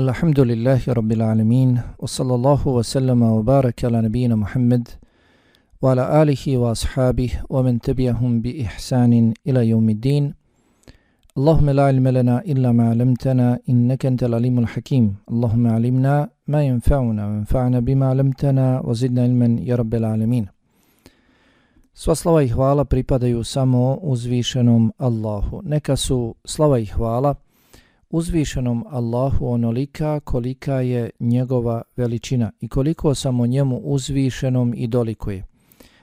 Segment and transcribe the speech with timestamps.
[0.00, 4.96] Alhamdulillahi Rabbil Alamin wa sallallahu wa sallama wa baraka ala nabina Muhammad
[5.82, 10.32] wa ala alihi wa ashabih wa man tabiahum bi ihsanin ila yawmiddin
[11.36, 15.20] Allahumma la ilma lana illa ma 'allamtana innaka antal alimul hakim.
[15.28, 20.48] Allahumma 'allimna ma yanfa'una wa anfa'na bima 'allamtana wa zidna ilman ya rabbil alamin.
[21.92, 25.60] Sva slava i hvala pripadaju samo uzvišenom Allahu.
[25.60, 27.36] Neka su slava i hvala
[28.10, 35.46] uzvišenom Allahu onolika kolika je njegova veličina i koliko samo njemu uzvišenom i dolikuje.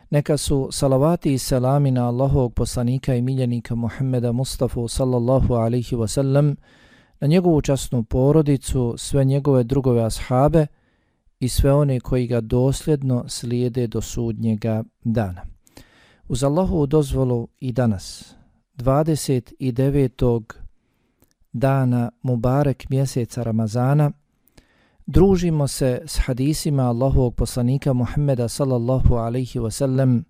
[0.09, 6.55] Neka su salavati i selami na Allahovog poslanika i miljenika Muhammeda Mustafa sallallahu alaihi wasallam,
[7.19, 10.67] na njegovu časnu porodicu, sve njegove drugove ashabe
[11.39, 15.41] i sve one koji ga dosljedno slijede do sudnjega dana.
[16.27, 18.35] Uz Allahovu dozvolu i danas,
[18.77, 20.41] 29
[21.53, 24.11] dana Mubarek mjeseca Ramazana,
[25.05, 30.23] družimo se s hadisima Allahovog poslanika Muhammeda sallallahu alaihi wasallam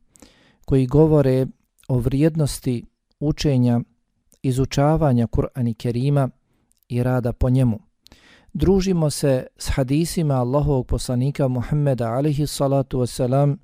[0.65, 1.47] koji govore
[1.87, 2.85] o vrijednosti
[3.19, 3.81] učenja,
[4.41, 6.29] izučavanja Kur'ani Kerima
[6.89, 7.79] i rada po njemu.
[8.53, 13.57] Družimo se s hadisima Allahovog poslanika Muhammeda alaihi salatu wasalam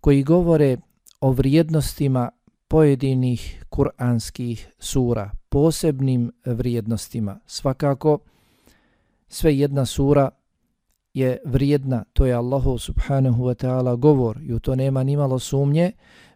[0.00, 0.76] koji govore
[1.20, 2.30] o vrijednostima
[2.68, 7.40] pojedinih kuranskih sura, posebnim vrijednostima.
[7.46, 8.18] Svakako,
[9.28, 10.30] sve jedna sura
[11.14, 15.92] je vrijedna, to je Allahu subhanahu wa ta'ala govor i u to nema nimalo sumnje.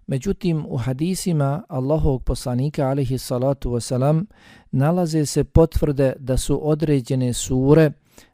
[0.07, 4.25] Međutim, u hadisima Allahovog poslanika alihi salatu wasalam
[4.71, 7.91] nalaze se potvrde da su određene sure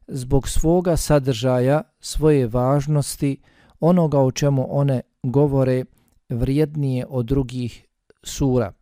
[0.08, 3.40] zbog svoga sadržaja, svoje važnosti,
[3.80, 5.84] onoga o čemu one govore
[6.28, 7.86] vrijednije od drugih
[8.22, 8.72] sura.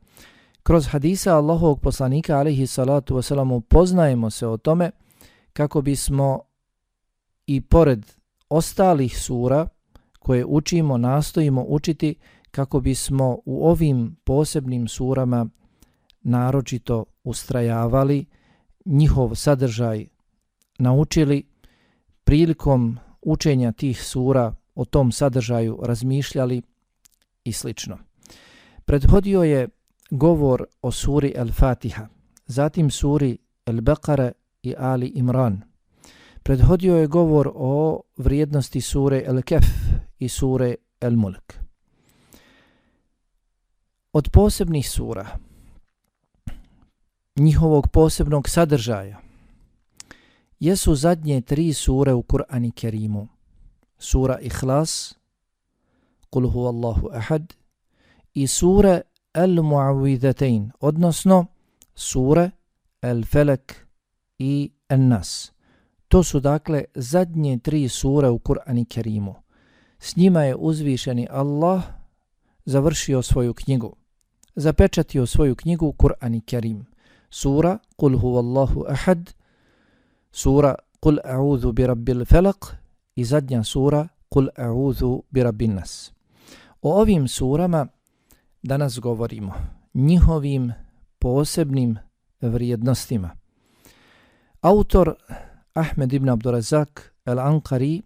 [0.64, 4.90] Kroz hadisa Allahovog poslanika alaihi salatu wasalam poznajemo se o tome
[5.52, 6.40] kako bismo
[7.46, 8.06] i pored
[8.48, 9.68] ostalih sura
[10.18, 12.14] koje učimo, nastojimo učiti
[12.50, 15.46] kako bismo u ovim posebnim surama
[16.22, 18.26] naročito ustrajavali,
[18.84, 20.06] njihov sadržaj
[20.78, 21.46] naučili,
[22.24, 26.62] prilikom učenja tih sura o tom sadržaju razmišljali
[27.44, 27.98] i slično.
[28.84, 29.68] Prethodio je
[30.10, 32.08] govor o suri Al-Fatiha,
[32.46, 34.32] zatim suri Al-Baqara
[34.62, 35.62] i Ali Imran.
[36.42, 39.64] Prethodio je govor o vrijednosti sure Al-Kef
[40.18, 41.54] i sure Al-Mulk.
[44.12, 45.38] Od posebnih sura,
[47.36, 49.20] njihovog posebnog sadržaja,
[50.60, 53.28] jesu zadnje tri sure u Kur'ani Kerimu.
[53.98, 55.14] Sura Ihlas,
[56.30, 57.54] Kul huvallahu ahad,
[58.34, 58.46] i
[59.34, 61.46] El Al-Mu'awwidhatain, odnosno
[61.94, 62.50] sure
[63.02, 63.88] Al-Falak
[64.38, 65.52] i An-Nas.
[66.08, 69.34] To su dakle zadnje tri sure u Kur'ani Kerimu.
[69.98, 71.82] S njima je uzvišeni Allah
[72.64, 73.96] završio svoju knjigu.
[74.54, 76.86] Zapečatio svoju knjigu Kur'ani Kerim.
[77.30, 79.34] Sura Kul huvallahu ahad,
[80.32, 82.76] sura Kul a'udhu bi rabbil falak
[83.16, 86.12] i zadnja sura Kul a'udhu bi rabbin nas.
[86.82, 87.86] O ovim surama
[88.64, 89.54] danas govorimo
[89.94, 90.72] njihovim
[91.18, 91.96] posebnim
[92.40, 93.30] vrijednostima.
[94.60, 95.14] Autor
[95.74, 98.02] Ahmed ibn Abdurazak al-Ankari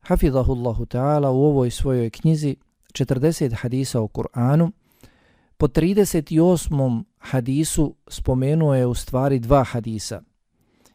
[0.00, 2.56] hafidhahullahu ta'ala u ovoj svojoj knjizi
[2.92, 4.70] 40 hadisa o Kur'anu
[5.56, 7.04] po 38.
[7.18, 10.22] hadisu spomenuo je u stvari dva hadisa.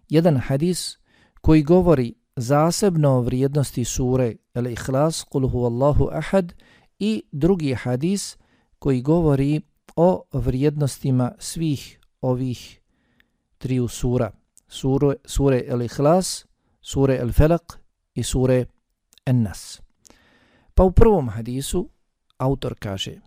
[0.10, 0.98] Jedan hadis
[1.42, 6.54] koji govori zasebno o vrijednosti sure Al-Ikhlas, Kul huvallahu ahad
[7.00, 8.38] i drugi hadis
[8.83, 9.61] koji govori
[9.97, 12.81] o vrijednostima svih ovih
[13.59, 14.31] triju sura.
[14.69, 16.47] Sure, sure El-Ikhlas,
[16.81, 17.79] sure El-Felak
[18.15, 18.65] i sure
[19.27, 19.81] En-Nas.
[20.75, 21.89] Pa u prvom hadisu
[22.37, 23.21] autor kaže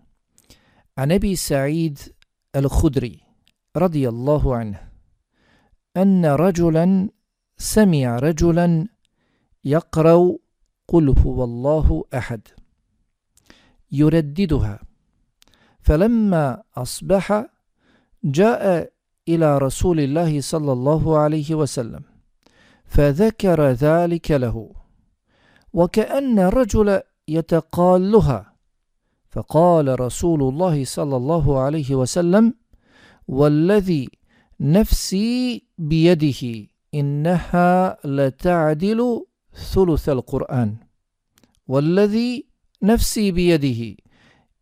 [0.95, 1.99] A nebi Sa'id
[2.53, 3.19] El-Khudri
[3.73, 4.91] radijallahu anh
[5.97, 7.09] أن رجلا
[7.57, 8.87] سمع رجلا
[9.65, 10.37] يقرأ
[10.87, 12.47] قل هو الله أحد
[13.91, 14.79] يرددها
[15.86, 17.46] فلما أصبح
[18.24, 18.92] جاء
[19.28, 22.02] إلى رسول الله صلى الله عليه وسلم
[22.84, 24.70] فذكر ذلك له
[25.72, 28.52] وكأن الرجل يتقالها.
[29.30, 32.54] فقال رسول الله صلى الله عليه وسلم
[33.28, 34.08] والذي
[34.60, 39.26] نفسي بيده إنها لتعدل
[39.72, 40.76] ثلث القرآن
[41.68, 42.46] والذي
[42.82, 44.05] نفسي بيده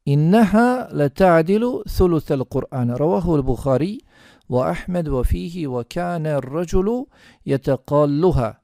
[0.08, 4.02] إنها لتعدل ثلث القرآن رواه البخاري
[4.50, 7.06] وأحمد وفيه وكان الرجل
[7.46, 8.60] يتقالها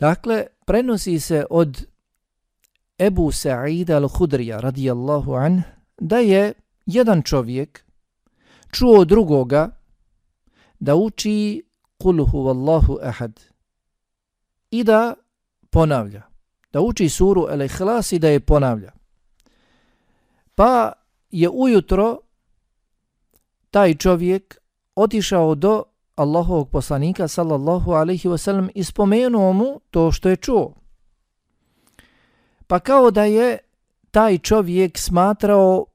[0.00, 1.86] Dakle, prenosi se od
[2.98, 5.62] Ebu Sa'ida al-Hudrija radijallahu an
[6.00, 6.52] da je
[6.86, 7.84] jedan čovjek
[8.72, 9.70] čuo drugoga
[10.78, 11.62] da uči
[11.98, 13.40] kul huvallahu ahad
[14.70, 15.14] i da
[15.70, 16.22] ponavlja.
[16.72, 18.92] Da uči suru al-Ikhlas i da je ponavlja.
[20.55, 20.91] Pa
[21.31, 22.17] je ujutro
[23.71, 24.61] taj čovjek
[24.95, 25.83] otišao do
[26.15, 30.73] Allahovog poslanika sallallahu alaihi wasallam i spomenuo mu to što je čuo.
[32.67, 33.57] Pa kao da je
[34.11, 35.85] taj čovjek smatrao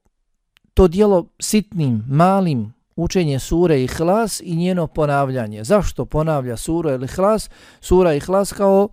[0.75, 5.65] to dijelo sitnim, malim, učenje sure i hlas i njeno ponavljanje.
[5.65, 7.51] Zašto ponavlja sura ili hlas?
[7.81, 8.89] Sura i hlas kao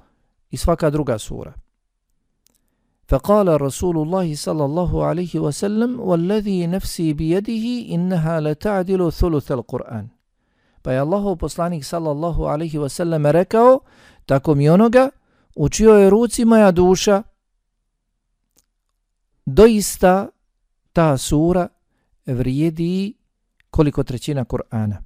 [0.52, 1.54] i svaka druga sura.
[3.13, 10.09] فقال رسول الله صلى الله عليه وسلم والذي نفسي بيده إنها لتعدل ثلث القرآن
[10.83, 13.81] Pa je Allahov poslanik sallallahu alaihi wasallam rekao,
[14.27, 15.11] tako mi onoga,
[15.55, 17.23] učio je ruci moja duša,
[19.47, 20.29] doista
[20.93, 21.69] ta sura
[22.27, 23.15] vrijedi
[23.71, 24.97] koliko trećina Kur'ana.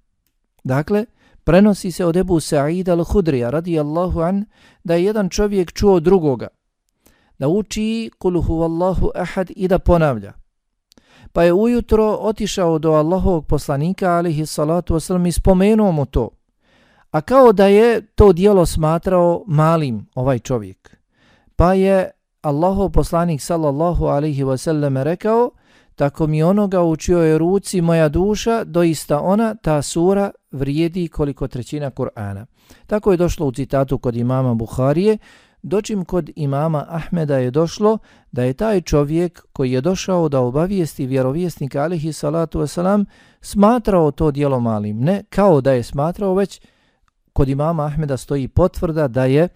[0.64, 1.05] Dakle,
[1.44, 4.44] prenosi se od Ebu Sa'id al-Hudrija radijallahu an
[4.84, 6.49] da je jedan čovjek čuo drugoga
[7.41, 10.33] da uči kul huvallahu ahad i da ponavlja.
[11.33, 16.29] Pa je ujutro otišao do Allahovog poslanika alihi salatu wasalam i spomenuo mu to.
[17.11, 20.97] A kao da je to dijelo smatrao malim ovaj čovjek.
[21.55, 22.11] Pa je
[22.41, 25.51] Allahov poslanik sallallahu alihi wasallam rekao
[25.95, 31.91] tako mi onoga učio je ruci moja duša, doista ona, ta sura, vrijedi koliko trećina
[31.91, 32.45] Kur'ana.
[32.88, 35.17] Tako je došlo u citatu kod imama Buharije,
[35.63, 37.98] dočim kod imama Ahmeda je došlo
[38.31, 43.06] da je taj čovjek koji je došao da obavijesti vjerovjesnika alihi salatu wasalam
[43.42, 45.00] smatrao to dijelo malim.
[45.00, 46.62] Ne kao da je smatrao, već
[47.34, 49.48] kod imama Ahmeda stoji potvrda da je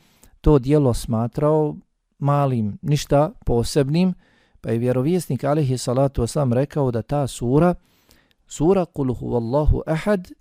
[0.42, 1.76] to dijelo smatrao
[2.20, 4.14] malim, ništa posebnim,
[4.62, 7.76] pa je vjerovjesnik alihi salatu wasalam rekao da ta sura,
[8.48, 10.32] sura kul huvallahu ahad,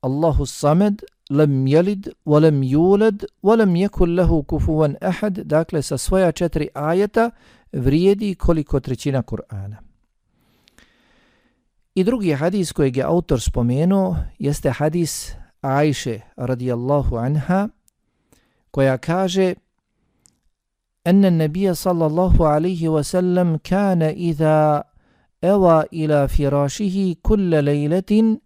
[0.00, 6.67] Allahu samed, lem jelid, volem juled, volem jekul lehu kufuvan ahad, dakle sa svoja četiri
[6.73, 7.31] ajeta
[7.71, 9.75] vrijedi koliko trećina Kur'ana.
[11.95, 15.31] I drugi hadis kojeg je autor spomenuo jeste hadis
[15.61, 17.69] Ajše radijallahu anha
[18.71, 19.55] koja kaže
[21.07, 24.83] أن النبي صلى الله عليه وسلم كان إذا
[25.43, 28.37] أوى إلى فراشه كل ليلة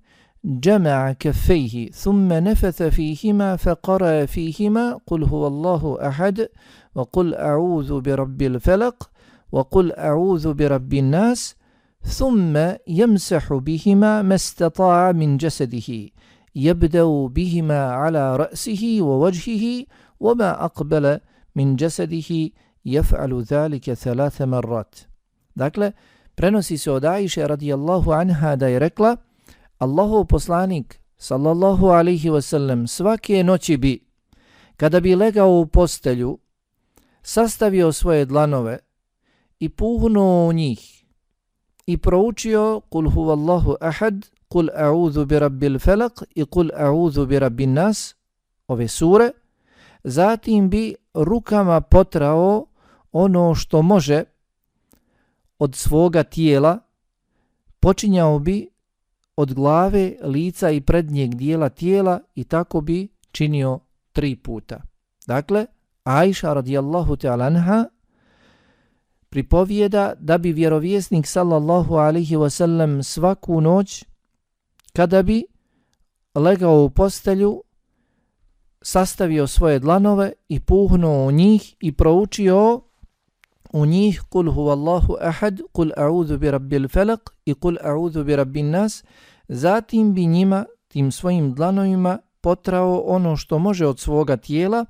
[0.44, 6.48] جمع كفيه ثم نفث فيهما فقرأ فيهما قل هو الله أحد
[6.94, 9.10] وقل أعوذ برب الفلق
[9.52, 11.56] وقل أعوذ برب الناس
[12.02, 12.58] ثم
[12.88, 16.08] يمسح بهما ما استطاع من جسده
[16.54, 19.84] يبدأ بهما على رأسه ووجهه
[20.20, 21.20] وما أقبل
[21.56, 22.50] من جسده
[22.86, 24.94] يفعل ذلك ثلاث مرات.
[25.56, 25.92] Dakle,
[26.34, 29.16] prenosi se od Aisha radijallahu anha da je rekla
[29.78, 34.00] Allahov poslanik, sallallahu alihi wasallam, svake noći bi,
[34.76, 36.38] kada bi legao u postelju,
[37.22, 38.78] sastavio svoje dlanove
[39.60, 41.04] i puhnuo u njih
[41.86, 47.72] i proučio kul huvallahu ahad, kul a'udhu bi rabbil felak i kul a'udhu bi rabbin
[47.72, 48.14] nas,
[48.68, 49.30] ove sure,
[50.04, 52.66] zatim bi rukama potrao
[53.12, 54.24] ono što može
[55.58, 56.78] od svoga tijela,
[57.80, 58.68] počinjao bi
[59.40, 63.78] od glave, lica i prednjeg dijela tijela i tako bi činio
[64.12, 64.80] tri puta.
[65.26, 65.66] Dakle,
[66.04, 67.84] Aisha radijallahu ta'ala anha
[69.28, 74.04] pripovijeda da bi vjerovjesnik sallallahu alaihi wasallam svaku noć
[74.92, 75.44] kada bi
[76.34, 77.62] legao u postelju
[78.82, 82.80] sastavio svoje dlanove i puhnuo u njih i proučio
[83.72, 88.70] u njih kul huvallahu ahad, kul a'udhu bi rabbil felak i kul a'udhu bi rabbin
[88.70, 89.04] nas,
[89.48, 94.84] zatim bi njima, tim svojim dlanovima, potrao ono što može od svoga tijela,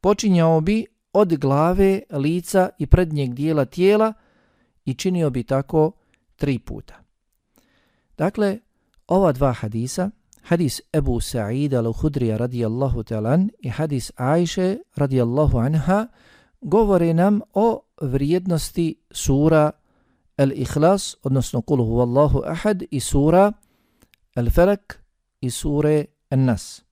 [0.00, 4.12] počinjao bi od glave, lica i prednjeg dijela tijela
[4.84, 5.92] i činio bi tako
[6.36, 6.94] tri puta.
[8.18, 8.58] Dakle,
[9.06, 10.10] ova dva hadisa,
[10.42, 16.06] hadis Ebu Sa'id al-Hudrija radijallahu talan i hadis Ajše radijallahu anha,
[16.60, 19.70] govore nam o vrijednosti sura
[20.36, 23.52] Al-Ikhlas, odnosno Kul huvallahu ahad i sura
[24.34, 25.00] Al-Falak
[25.40, 26.82] i sure An-Nas.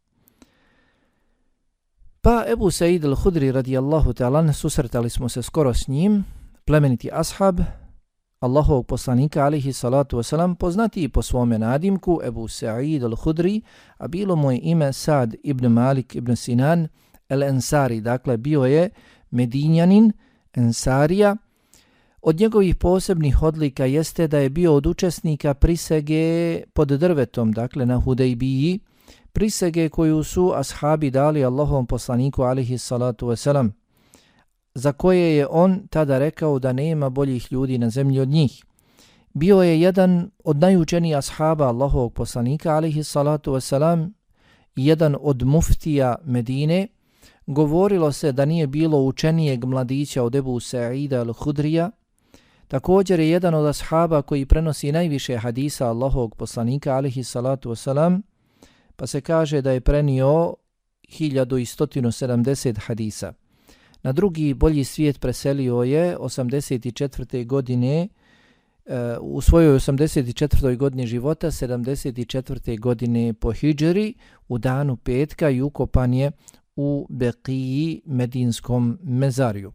[2.20, 6.24] Pa Ebu Said al-Hudri radijallahu ta'ala susretali smo se skoro s njim,
[6.64, 7.60] plemeniti ashab
[8.40, 13.62] Allahovog poslanika alihi salatu wasalam poznati po svome nadimku Ebu Sa'id al-Hudri,
[13.98, 16.88] a bilo mu je ime Sad ibn Malik ibn Sinan
[17.28, 18.90] el-Ensari, dakle bio je
[19.30, 20.12] Medinjanin,
[20.56, 21.36] Ensarija.
[22.22, 28.00] Od njegovih posebnih odlika jeste da je bio od učesnika prisege pod drvetom, dakle na
[28.00, 28.80] Hudejbiji,
[29.32, 33.70] prisege koju su ashabi dali Allahovom poslaniku alihi salatu wasalam
[34.74, 38.64] za koje je on tada rekao da nema boljih ljudi na zemlji od njih.
[39.34, 44.10] Bio je jedan od najučenijih ashaba Allahovog poslanika, alihi salatu wasalam,
[44.76, 46.88] jedan od muftija Medine.
[47.46, 51.90] Govorilo se da nije bilo učenijeg mladića od Ebu Sa'ida al-Hudrija.
[52.68, 58.20] Također je jedan od ashaba koji prenosi najviše hadisa Allahovog poslanika, alihi salatu wasalam,
[58.96, 60.54] pa se kaže da je prenio
[61.08, 63.32] 1170 hadisa.
[64.02, 67.46] Na drugi bolji svijet preselio je 84.
[67.46, 68.08] godine
[68.86, 70.76] e, u svojoj 84.
[70.76, 72.80] godini života 74.
[72.80, 74.14] godine po Hidžeri
[74.48, 76.30] u danu petka i ukopan je
[76.76, 79.72] u Beqiji Medinskom mezarju.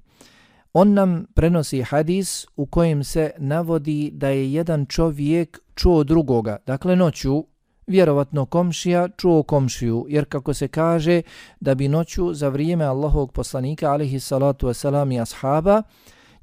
[0.74, 6.96] On nam prenosi hadis u kojem se navodi da je jedan čovjek čuo drugoga, dakle
[6.96, 7.44] noću
[7.88, 11.22] vjerovatno komšija čuo komšiju, jer kako se kaže
[11.60, 15.84] da bi noću za vrijeme Allahovog poslanika alihi salatu wasalam i ashaba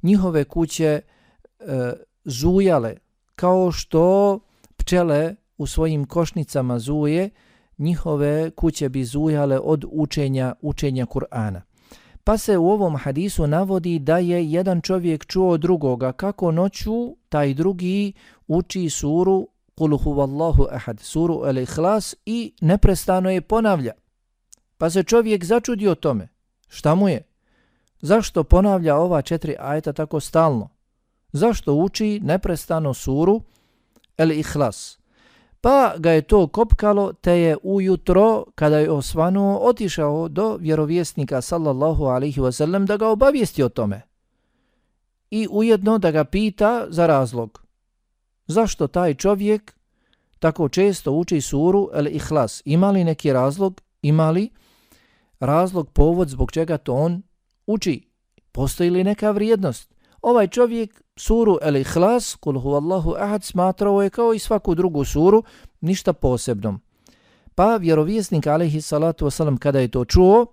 [0.01, 1.01] njihove kuće e,
[2.25, 2.95] zujale
[3.35, 4.39] kao što
[4.77, 7.29] pčele u svojim košnicama zuje,
[7.77, 11.61] njihove kuće bi zujale od učenja učenja Kur'ana.
[12.23, 17.53] Pa se u ovom hadisu navodi da je jedan čovjek čuo drugoga kako noću taj
[17.53, 18.13] drugi
[18.47, 23.91] uči suru Kul huvallahu ahad, suru al-Ikhlas i neprestano je ponavlja.
[24.77, 26.27] Pa se čovjek začudio tome.
[26.67, 27.21] Šta mu je?
[28.01, 30.69] Zašto ponavlja ova četiri ajeta tako stalno?
[31.31, 33.41] Zašto uči neprestano suru
[34.17, 34.97] al-Ikhlas?
[35.67, 42.05] Pa ga je to kopkalo, te je ujutro, kada je osvanuo, otišao do vjerovjesnika sallallahu
[42.05, 44.01] alaihi wasallam da ga obavijesti o tome.
[45.31, 47.63] I ujedno da ga pita za razlog
[48.47, 49.75] zašto taj čovjek
[50.39, 52.61] tako često uči suru El Ihlas.
[52.65, 53.81] Ima li neki razlog?
[54.01, 54.49] Ima li
[55.39, 57.23] razlog, povod zbog čega to on
[57.65, 58.09] uči?
[58.51, 59.95] Postoji li neka vrijednost?
[60.21, 65.43] Ovaj čovjek suru El Ihlas, kul huvallahu ahad, smatrao je kao i svaku drugu suru,
[65.81, 66.79] ništa posebnom.
[67.55, 70.45] Pa vjerovjesnik alaihi salatu wasalam kada je to čuo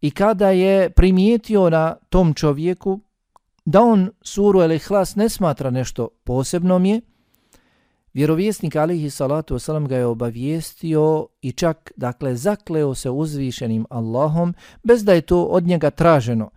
[0.00, 3.00] i kada je primijetio na tom čovjeku
[3.64, 7.00] da on suru El Ihlas ne smatra nešto posebnom je,
[8.16, 15.04] Vjerovjesnik alaihi salatu wasalam ga je obavijestio i čak, dakle, zakleo se uzvišenim Allahom bez
[15.04, 16.50] da je to od njega traženo.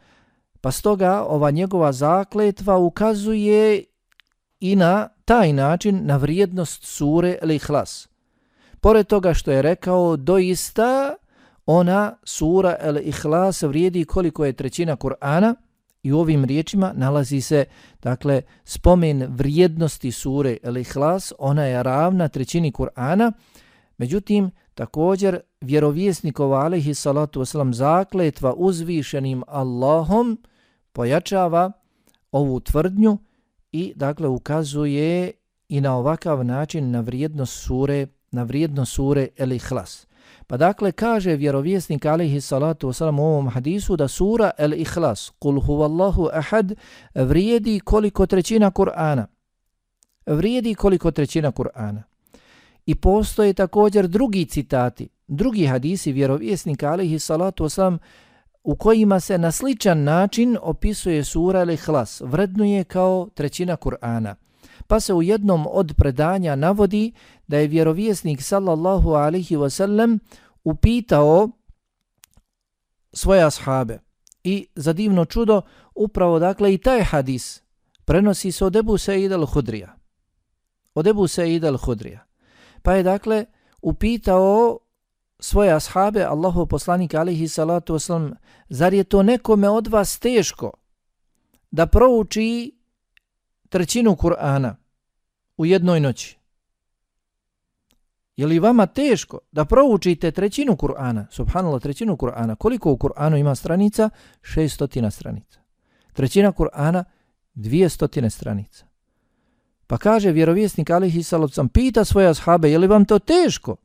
[0.62, 3.84] Pa stoga ova njegova zakletva ukazuje
[4.60, 8.08] i na taj način na vrijednost sure Al-Ihlas.
[8.82, 11.16] Pored toga što je rekao, doista
[11.66, 15.56] ona sura Al-Ihlas vrijedi koliko je trećina Kur'ana,
[16.04, 17.66] I u ovim riječima nalazi se
[18.02, 23.32] dakle spomen vrijednosti sure El-Ihlas, ona je ravna trećini Kur'ana,
[23.98, 30.38] međutim također vjerovjesnikova alaihi salatu wasalam zakletva uzvišenim Allahom
[30.92, 31.72] pojačava
[32.32, 33.18] ovu tvrdnju
[33.72, 35.32] i dakle ukazuje
[35.70, 40.10] i na ovakav način na vrijednost sure, na vrijednost sure El-Ihlas.
[40.48, 45.60] Pa dakle kaže vjerovjesnik alaihi salatu wasalam u ovom hadisu da sura El Ikhlas, kul
[45.62, 46.74] huvallahu ahad,
[47.16, 49.26] vrijedi koliko trećina Kur'ana.
[50.26, 52.02] Vrijedi koliko trećina Kur'ana.
[52.86, 57.98] I postoje također drugi citati, drugi hadisi vjerovjesnika alaihi salatu wasalam
[58.64, 64.36] u kojima se na sličan način opisuje sura El Ikhlas, vrednuje kao trećina Kur'ana
[64.90, 67.12] pa se u jednom od predanja navodi
[67.48, 70.20] da je vjerovjesnik sallallahu alaihi wasallam
[70.64, 71.50] upitao
[73.14, 74.00] svoje ashabe.
[74.44, 75.62] I za divno čudo,
[75.96, 77.62] upravo dakle i taj hadis
[78.06, 79.88] prenosi se od Ebu Sa'id al-Hudrija.
[80.94, 82.20] Od Ebu Sa'id al-Hudrija.
[82.82, 83.46] Pa je dakle
[83.82, 84.80] upitao
[85.40, 88.36] svoje ashabe, Allahu poslanik alihi salatu wasalam,
[88.70, 90.72] zar je to nekome od vas teško
[91.72, 92.72] da prouči
[93.70, 94.76] trećinu Kur'ana
[95.58, 96.38] u jednoj noći.
[98.36, 103.56] Je li vama teško da proučite trećinu Kur'ana, subhanallah, trećinu Kur'ana, koliko u Kur'anu ima
[103.56, 104.10] stranica?
[104.42, 105.60] 600 stranica.
[106.14, 107.04] Trećina Kur'ana,
[107.56, 108.86] 200 stranica.
[109.88, 113.76] Pa kaže vjerovjesnik alihi salacom, pita svoje ashabe, je li vam to teško?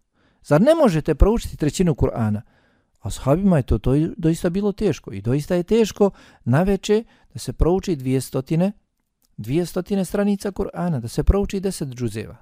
[0.44, 2.40] Zar ne možete proučiti trećinu Kur'ana?
[3.00, 6.10] Ashabima je to, to doista bilo teško i doista je teško
[6.44, 8.72] na veče da se prouči 200
[9.38, 12.36] 200 stranica Kur'ana, da se prouči 10 džuzeva.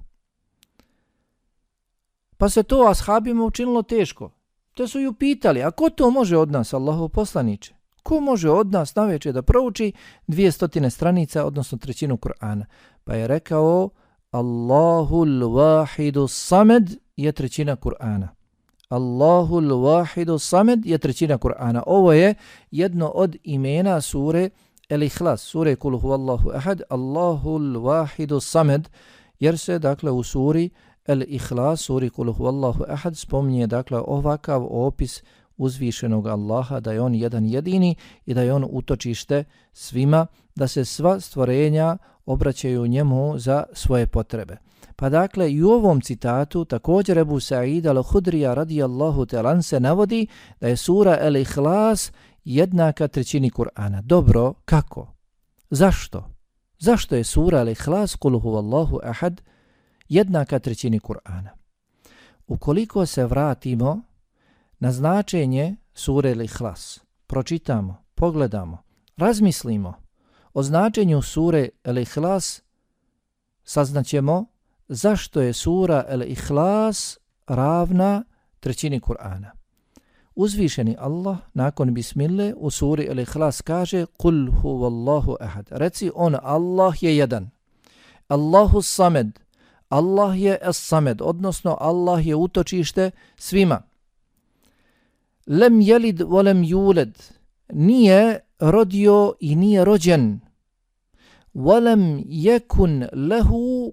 [2.36, 4.30] Pa se to ashabima učinilo teško.
[4.74, 7.74] Te su ju pitali, a ko to može od nas, Allahov poslaniće?
[8.02, 9.92] Ko može od nas naveče da prouči
[10.28, 12.64] 200 stranica, odnosno trećinu Kur'ana?
[13.04, 13.90] Pa je rekao,
[14.30, 18.28] Allahul wahidu samed je trećina Kur'ana.
[18.88, 21.82] Allahul wahidu samed je trećina Kur'ana.
[21.86, 22.34] Ovo je
[22.70, 24.50] jedno od imena sure
[24.88, 28.88] El-Ihlas, sure Kul huvallahu ahad, Allahul wahidu samed,
[29.40, 30.70] jer se dakle u suri
[31.06, 35.22] El-Ihlas, suri Kul huvallahu ahad, spominje dakle ovakav opis
[35.56, 40.84] uzvišenog Allaha, da je on jedan jedini i da je on utočište svima, da se
[40.84, 44.56] sva stvorenja obraćaju njemu za svoje potrebe.
[45.02, 50.26] Pa dakle i u ovom citatu također Ebu Sa'id al-Hudrija radijallahu telan se navodi
[50.60, 52.12] da je sura El-Ihlas
[52.44, 54.02] jednaka trećini Kur'ana.
[54.02, 55.14] Dobro, kako?
[55.70, 56.30] Zašto?
[56.78, 59.42] Zašto je sura El-Ihlas kuluhu Allahu ahad
[60.08, 61.48] jednaka trećini Kur'ana?
[62.46, 64.00] Ukoliko se vratimo
[64.78, 68.78] na značenje sure El-Ihlas, pročitamo, pogledamo,
[69.16, 69.94] razmislimo
[70.54, 72.62] o značenju sure El-Ihlas,
[73.64, 74.52] saznaćemo
[74.88, 78.24] zašto je sura El-Ihlas ravna
[78.60, 79.50] trećini Kur'ana.
[80.34, 85.68] Uzvišeni Allah nakon bismille u suri El-Ihlas kaže Kul huvallahu ahad.
[85.70, 87.50] Reci on Allah je jedan.
[88.28, 89.38] Allahu samed.
[89.88, 93.82] Allah je es-samed, odnosno Allah je utočište svima.
[95.46, 97.18] Lem jelid volem juled.
[97.72, 100.40] Nije rodio i nije rođen.
[101.54, 103.50] وَلَمْ يَكُنْ لَهُ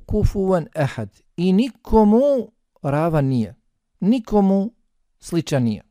[0.08, 1.10] كُفُوًا ahad.
[1.38, 2.52] I nikomu
[2.82, 3.56] ravan nije.
[4.00, 4.72] Nikomu
[5.20, 5.84] sličan nije.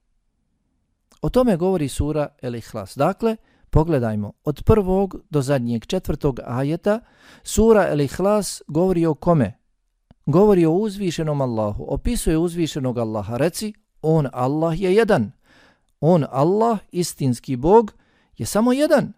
[1.23, 2.97] O tome govori sura El Ihlas.
[2.97, 3.37] Dakle,
[3.71, 7.01] pogledajmo, od prvog do zadnjeg četvrtog ajeta,
[7.43, 9.59] sura El Ihlas govori o kome?
[10.27, 13.37] Govori o uzvišenom Allahu, opisuje uzvišenog Allaha.
[13.37, 15.33] Reci, on Allah je jedan.
[16.01, 17.93] On Allah, istinski Bog,
[18.37, 19.13] je samo jedan.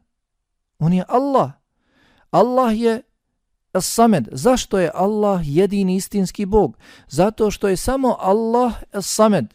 [0.79, 1.60] On je Allah.
[2.31, 3.03] Allah je
[3.73, 4.29] As-Samed.
[4.33, 6.77] Zašto je Allah jedini istinski Bog?
[7.09, 9.47] Zato što je samo Allah As-Samed.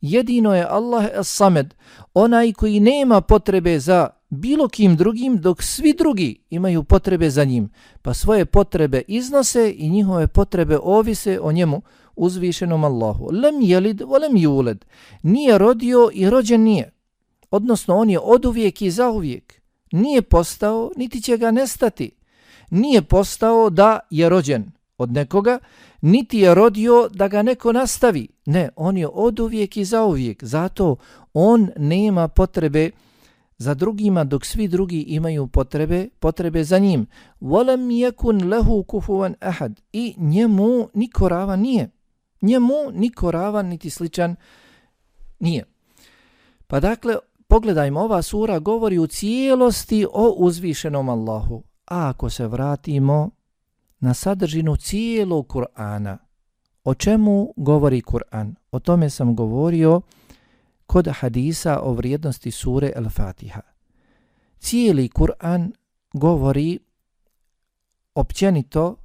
[0.00, 1.66] Jedino je Allah As-Samed,
[2.14, 7.70] onaj koji nema potrebe za bilo kim drugim, dok svi drugi imaju potrebe za njim,
[8.02, 11.82] pa svoje potrebe iznose i njihove potrebe ovise o njemu,
[12.16, 13.28] uzvišenom Allahu.
[13.32, 14.84] Lem jelid, volem juled.
[15.22, 16.92] Nije rodio i rođen nije.
[17.50, 19.62] Odnosno, on je od uvijek i za uvijek.
[19.92, 22.10] Nije postao, niti će ga nestati.
[22.70, 25.58] Nije postao da je rođen od nekoga,
[26.00, 28.28] niti je rodio da ga neko nastavi.
[28.46, 30.44] Ne, on je od uvijek i za uvijek.
[30.44, 30.96] Zato
[31.34, 32.90] on nema potrebe
[33.58, 37.06] za drugima dok svi drugi imaju potrebe, potrebe za njim.
[37.40, 39.80] Walam yakun lahu kufuwan ahad.
[39.92, 41.90] I njemu niko ravan nije.
[42.42, 44.36] Njemu niko ravan niti sličan
[45.38, 45.64] nije.
[46.66, 47.16] Pa dakle,
[47.56, 51.62] pogledajmo, ova sura govori u cijelosti o uzvišenom Allahu.
[51.86, 53.30] A ako se vratimo
[54.00, 56.18] na sadržinu cijelog Kur'ana.
[56.84, 58.54] O čemu govori Kur'an?
[58.72, 60.00] O tome sam govorio
[60.86, 63.60] kod hadisa o vrijednosti sure Al-Fatiha.
[64.58, 65.72] Cijeli Kur'an
[66.12, 66.78] govori
[68.14, 68.96] općenito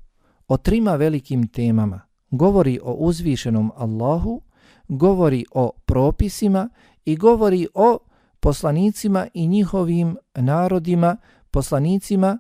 [0.48, 2.02] o trima velikim temama.
[2.32, 4.42] Govori o uzvišenom Allahu,
[4.88, 6.70] govori o propisima
[7.06, 7.98] i govori o
[8.42, 11.18] poslanicima i njihovim narodima,
[11.52, 12.40] poslanicima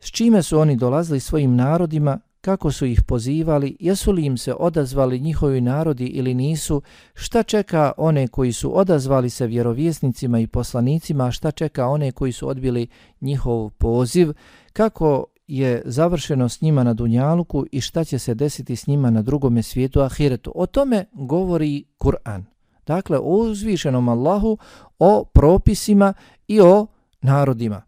[0.00, 4.54] s čime su oni dolazili svojim narodima, kako su ih pozivali, jesu li im se
[4.54, 6.82] odazvali njihovi narodi ili nisu,
[7.14, 12.48] šta čeka one koji su odazvali se vjerovjesnicima i poslanicima, šta čeka one koji su
[12.48, 12.86] odbili
[13.20, 14.32] njihov poziv,
[14.72, 19.22] kako je završeno s njima na Dunjaluku i šta će se desiti s njima na
[19.22, 20.52] drugome svijetu Ahiretu.
[20.54, 22.53] O tome govori Kur'an.
[22.86, 24.58] Dakle, o uzvišenom Allahu,
[24.98, 26.14] o propisima
[26.48, 26.86] i o
[27.20, 27.82] narodima.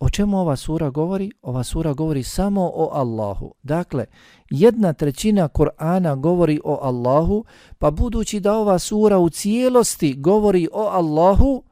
[0.00, 1.30] O čemu ova sura govori?
[1.42, 3.54] Ova sura govori samo o Allahu.
[3.62, 4.04] Dakle,
[4.50, 7.44] jedna trećina Kur'ana govori o Allahu,
[7.78, 11.62] pa budući da ova sura u cijelosti govori o Allahu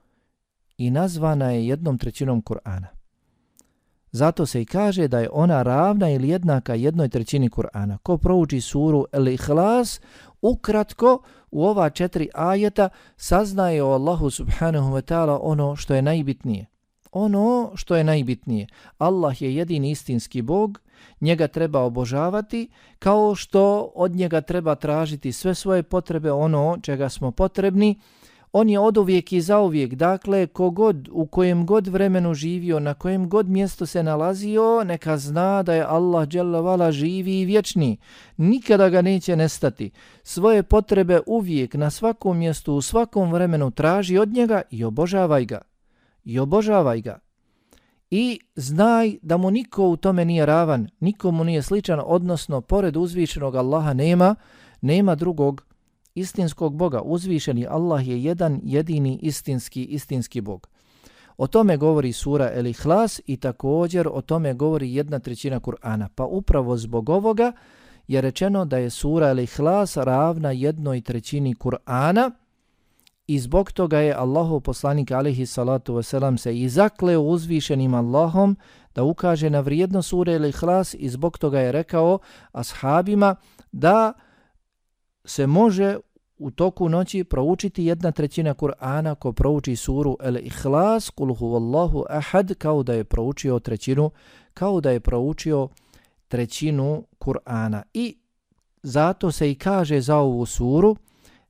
[0.79, 2.87] i nazvana je jednom trećinom Kur'ana.
[4.13, 7.99] Zato se i kaže da je ona ravna ili jednaka jednoj trećini Kur'ana.
[7.99, 10.01] Ko prouči suru El-Ihlas,
[10.43, 16.67] ukratko u ova četiri ajeta saznaje o Allahu subhanahu wa ta'ala ono što je najbitnije
[17.13, 18.67] ono što je najbitnije.
[18.99, 20.81] Allah je jedini istinski Bog,
[21.21, 27.31] njega treba obožavati, kao što od njega treba tražiti sve svoje potrebe, ono čega smo
[27.31, 28.01] potrebni,
[28.53, 32.95] On je od uvijek i za uvijek, dakle, kogod, u kojem god vremenu živio, na
[32.95, 37.97] kojem god mjesto se nalazio, neka zna da je Allah dželavala živi i vječni.
[38.37, 39.91] Nikada ga neće nestati.
[40.23, 45.61] Svoje potrebe uvijek, na svakom mjestu, u svakom vremenu traži od njega i obožavaj ga.
[46.25, 47.19] I obožavaj ga.
[48.11, 53.55] I znaj da mu niko u tome nije ravan, nikomu nije sličan, odnosno, pored uzvišenog
[53.55, 54.35] Allaha nema,
[54.81, 55.70] nema drugog
[56.21, 57.01] istinskog Boga.
[57.01, 60.69] Uzvišeni Allah je jedan jedini istinski istinski Bog.
[61.37, 66.09] O tome govori sura El Ihlas i također o tome govori jedna trećina Kur'ana.
[66.15, 67.53] Pa upravo zbog ovoga
[68.09, 72.31] je rečeno da je sura El Ihlas ravna jednoj trećini Kur'ana
[73.27, 78.57] i zbog toga je Allahu poslanik alihi salatu wasalam se i zakleo uzvišenim Allahom
[78.95, 82.19] da ukaže na vrijednost sura El Ihlas i zbog toga je rekao
[82.53, 83.37] ashabima
[83.73, 84.13] da
[85.25, 85.97] se može
[86.41, 92.55] u toku noći proučiti jedna trećina Kur'ana ko prouči suru El Ihlas, kul huvallahu ahad,
[92.55, 94.11] kao da je proučio trećinu,
[94.55, 95.69] kao da je proučio
[96.29, 97.83] trećinu Kur'ana.
[97.95, 98.17] I
[98.83, 100.97] zato se i kaže za ovu suru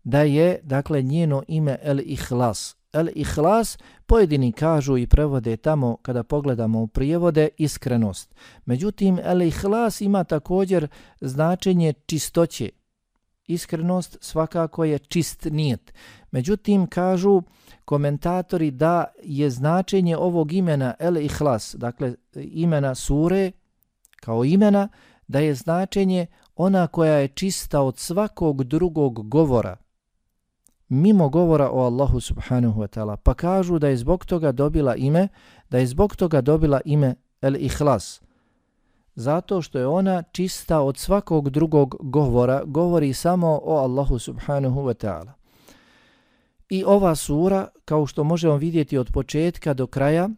[0.05, 2.77] da je, dakle, njeno ime El Ihlas.
[2.93, 8.35] El Ihlas pojedini kažu i prevode tamo kada pogledamo u prijevode iskrenost.
[8.65, 10.89] Međutim, El Ihlas ima također
[11.21, 12.69] značenje čistoće,
[13.53, 15.95] iskrenost svakako je čist nijet.
[16.31, 17.43] Međutim, kažu
[17.85, 23.53] komentatori da je značenje ovog imena El Ihlas, dakle imena sure
[24.21, 24.89] kao imena,
[25.29, 29.77] da je značenje ona koja je čista od svakog drugog govora,
[30.89, 33.17] mimo govora o Allahu subhanahu wa ta'ala.
[33.17, 35.29] Pa kažu da je zbog toga dobila ime,
[35.71, 38.21] da je zbog toga dobila ime El Ihlas
[39.21, 44.95] zato što je ona čista od svakog drugog govora, govori samo o Allahu subhanahu wa
[45.07, 45.33] ta'ala.
[46.69, 50.29] I ova sura, kao što možemo vidjeti od početka do kraja,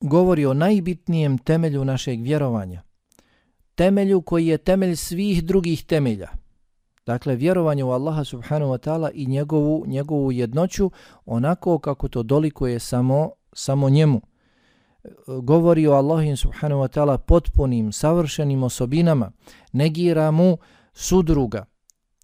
[0.00, 2.82] govori o najbitnijem temelju našeg vjerovanja.
[3.74, 6.28] Temelju koji je temelj svih drugih temelja.
[7.06, 10.90] Dakle, vjerovanje u Allaha subhanahu wa ta'ala i njegovu, njegovu jednoću
[11.26, 14.20] onako kako to dolikuje samo, samo njemu
[15.42, 19.32] govori o Allahim subhanahu wa ta'ala potpunim, savršenim osobinama,
[19.72, 20.58] negira mu
[20.92, 21.64] sudruga,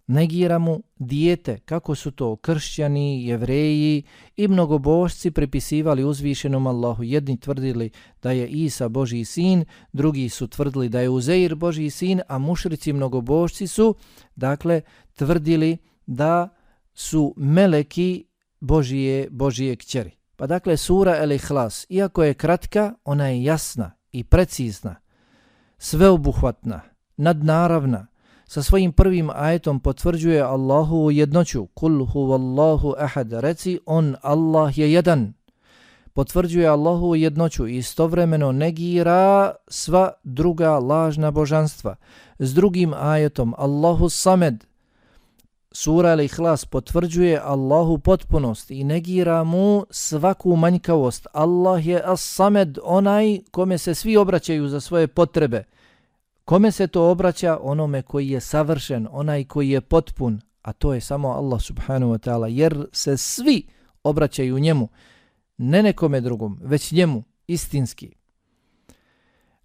[0.07, 4.03] negira mu dijete, kako su to kršćani, jevreji
[4.37, 7.03] i mnogobošci pripisivali uzvišenom Allahu.
[7.03, 7.89] Jedni tvrdili
[8.21, 12.93] da je Isa Boži sin, drugi su tvrdili da je Uzeir Boži sin, a mušrici
[12.93, 13.95] mnogobošci su,
[14.35, 14.81] dakle,
[15.15, 16.49] tvrdili da
[16.93, 18.25] su meleki
[18.59, 20.18] Božije, Božije kćeri.
[20.39, 24.95] Pa dakle, sura El Ihlas, iako je kratka, ona je jasna i precizna,
[25.77, 26.81] sveobuhvatna,
[27.17, 28.07] nadnaravna,
[28.45, 34.93] sa svojim prvim ajetom potvrđuje Allahu u jednoću, kul huvallahu ahad, reci on Allah je
[34.93, 35.33] jedan,
[36.13, 41.95] potvrđuje Allahu u jednoću i istovremeno negira sva druga lažna božanstva.
[42.39, 44.65] S drugim ajetom Allahu samed,
[45.71, 51.27] Sura Al-Ikhlas potvrđuje Allahu potpunost i negira mu svaku manjkavost.
[51.33, 55.63] Allah je As-Samed, onaj kome se svi obraćaju za svoje potrebe.
[56.45, 57.59] Kome se to obraća?
[57.61, 62.29] Onome koji je savršen, onaj koji je potpun, a to je samo Allah subhanahu wa
[62.29, 63.67] ta'ala, jer se svi
[64.03, 64.87] obraćaju njemu,
[65.57, 68.18] ne nekome drugom, već njemu, istinski.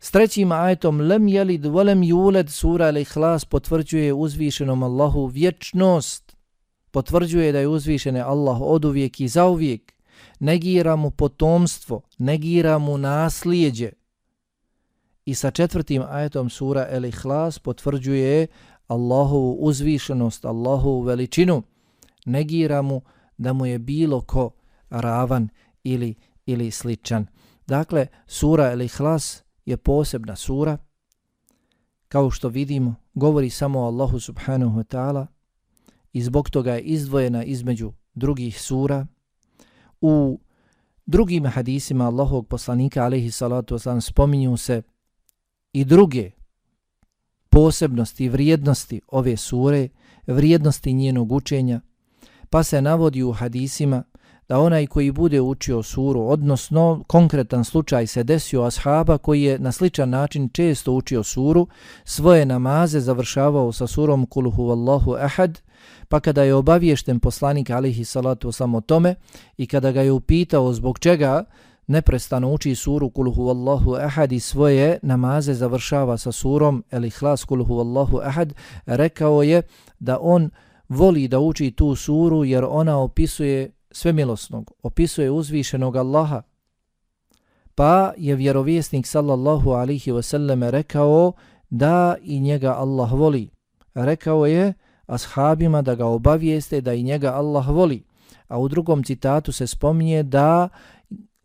[0.05, 6.37] S trećim ajetom lem jelid volem juled sura al-Ikhlas potvrđuje uzvišenom Allahu vječnost.
[6.91, 9.93] Potvrđuje da je uzvišene Allah od uvijek i za uvijek.
[10.41, 13.91] Negira mu potomstvo, negira mu naslijeđe.
[15.25, 18.47] I sa četvrtim ajetom sura al-Ikhlas potvrđuje
[18.87, 21.63] Allahovu uzvišenost, Allahovu veličinu.
[22.27, 23.03] Negira mu
[23.39, 24.51] da mu je bilo ko
[24.91, 25.49] ravan
[25.85, 26.15] ili,
[26.47, 27.27] ili sličan.
[27.67, 30.79] Dakle, sura El Ihlas je posebna sura,
[32.09, 35.27] kao što vidimo, govori samo o Allahu subhanahu wa ta'ala
[36.13, 39.07] i zbog toga je izdvojena između drugih sura.
[40.01, 40.41] U
[41.07, 44.83] drugim hadisima Allahog poslanika alaihi salatu wasalam spominju se
[45.73, 46.31] i druge
[47.49, 49.89] posebnosti i vrijednosti ove sure,
[50.27, 51.81] vrijednosti njenog učenja,
[52.51, 54.03] pa se navodi u hadisima
[54.49, 59.73] da onaj koji bude učio suru, odnosno konkretan slučaj se desio ashaba koji je na
[59.73, 61.67] sličan način često učio suru,
[62.05, 65.61] svoje namaze završavao sa surom Kuluhu Wallahu Ahad,
[66.09, 69.15] pa kada je obaviješten poslanik alihi salatu samo tome
[69.57, 71.45] i kada ga je upitao zbog čega
[71.87, 77.79] neprestano uči suru Kuluhu Allahu Ahad i svoje namaze završava sa surom El Ihlas Kuluhu
[77.79, 78.55] Allahu Ahad,
[78.87, 79.63] rekao je
[79.99, 80.51] da on
[80.89, 86.43] voli da uči tu suru jer ona opisuje svemilosnog, opisuje uzvišenog Allaha.
[87.75, 91.33] Pa je vjerovjesnik sallallahu alihi wasallam rekao
[91.71, 93.51] da i njega Allah voli.
[93.95, 94.75] Rekao je
[95.07, 98.05] ashabima da ga obavijeste da i njega Allah voli.
[98.49, 100.69] A u drugom citatu se spominje da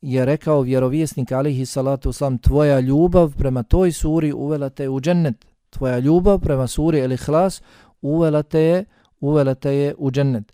[0.02, 5.46] je rekao vjerovjesnik alihi salatu wasallam tvoja ljubav prema toj suri uvela te u džennet.
[5.70, 7.62] Tvoja ljubav prema suri ili Ihlas
[8.02, 8.86] uvela te je,
[9.20, 10.54] uvela te je u džennet.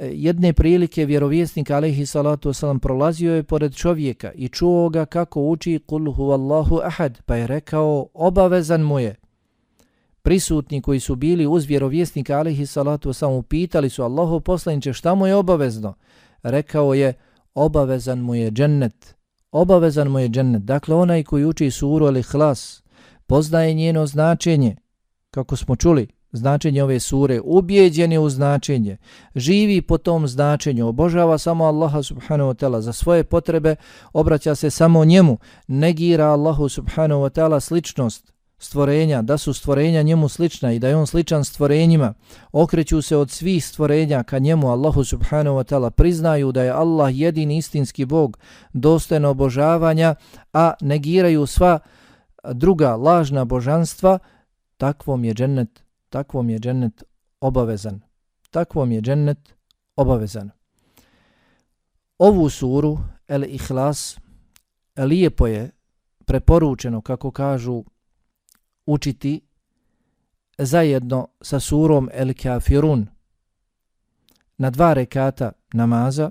[0.00, 5.42] E, jedne prilike vjerovjesnik alaihi salatu wasalam prolazio je pored čovjeka i čuo ga kako
[5.42, 9.14] uči kul huvallahu ahad, pa je rekao obavezan mu je.
[10.22, 15.26] Prisutni koji su bili uz vjerovjesnika alaihi salatu wasalam upitali su Allahu poslaniće šta mu
[15.26, 15.94] je obavezno.
[16.42, 17.14] Rekao je
[17.54, 19.16] obavezan mu je džennet.
[19.52, 20.62] Obavezan mu je džennet.
[20.62, 22.82] Dakle onaj koji uči suru ali hlas
[23.26, 24.76] poznaje njeno značenje
[25.30, 28.96] kako smo čuli značenje ove sure, ubijeđen je u značenje,
[29.34, 33.76] živi po tom značenju, obožava samo Allaha subhanahu wa ta'ala za svoje potrebe,
[34.12, 40.28] obraća se samo njemu, negira Allahu subhanahu wa ta'ala sličnost stvorenja, da su stvorenja njemu
[40.28, 42.14] slična i da je on sličan stvorenjima,
[42.52, 47.18] okreću se od svih stvorenja ka njemu, Allahu subhanahu wa ta'ala, priznaju da je Allah
[47.18, 48.38] jedini istinski Bog,
[48.72, 50.14] dostojno obožavanja,
[50.52, 51.78] a negiraju sva
[52.52, 54.18] druga lažna božanstva,
[54.76, 55.85] takvom je džennet
[56.16, 57.02] takvom je džennet
[57.40, 58.00] obavezan.
[58.50, 59.54] Takvom je džennet
[59.96, 60.50] obavezan.
[62.18, 62.98] Ovu suru,
[63.28, 64.18] El Ihlas,
[64.96, 65.70] lijepo je
[66.24, 67.84] preporučeno, kako kažu,
[68.86, 69.40] učiti
[70.58, 73.06] zajedno sa surom El Kafirun
[74.58, 76.30] na dva rekata namaza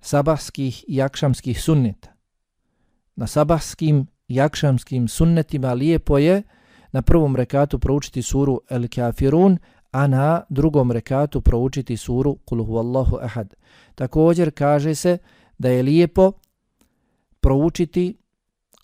[0.00, 2.12] sabahskih i jakšamskih sunneta.
[3.16, 6.42] Na sabahskim i jakšamskim sunnetima lijepo je
[6.94, 9.58] na prvom rekatu proučiti suru El Kafirun,
[9.90, 13.54] a na drugom rekatu proučiti suru Kul huvallahu ahad.
[13.94, 15.18] Također kaže se
[15.58, 16.32] da je lijepo
[17.40, 18.16] proučiti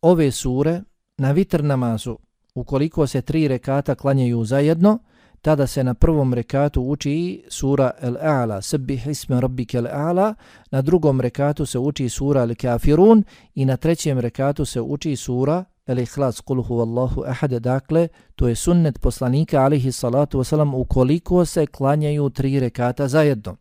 [0.02, 0.82] ove sure
[1.18, 2.16] na vitr namazu.
[2.54, 4.98] Ukoliko se tri rekata klanjaju zajedno,
[5.40, 10.34] tada se na prvom rekatu uči sura El-A'la, Sabbih isme rabbike El-A'la,
[10.70, 13.22] na drugom rekatu se uči sura El-Kafirun
[13.54, 19.00] i na trećem rekatu se uči sura el-ihlas kul huvallahu ahad, dakle, to je sunnet
[19.00, 23.56] poslanika alihi salatu wasalam ukoliko se klanjaju tri rekata zajedno.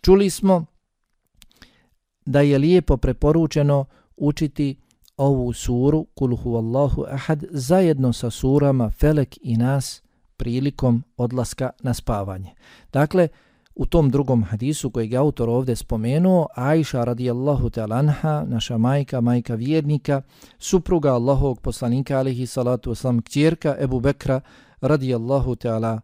[0.00, 0.64] Čuli smo
[2.26, 3.84] da je lijepo preporučeno
[4.16, 4.76] učiti
[5.16, 10.02] ovu suru kul huvallahu ahad zajedno sa surama Felek i Nas
[10.36, 12.50] prilikom odlaska na spavanje.
[12.92, 13.28] Dakle,
[13.74, 19.20] U tom drugom hadisu koji je autor ovdje spomenuo, Aisha radijallahu ta'ala anha, naša majka,
[19.20, 20.22] majka vjernika,
[20.58, 24.40] supruga Allahovog poslanika alihi salatu oslam, kćerka Ebu Bekra
[24.80, 26.00] radijallahu ta'ala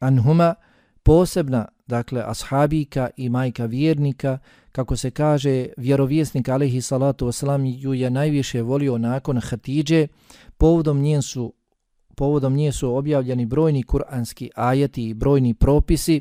[0.00, 0.54] anhuma,
[1.02, 4.38] posebna, dakle, ashabika i majka vjernika,
[4.72, 10.06] kako se kaže, vjerovjesnik alihi salatu oslam ju je najviše volio nakon Hatidže,
[10.58, 11.52] povodom njen su
[12.18, 16.20] povodom nje su objavljeni brojni kuranski ajeti i brojni propisi,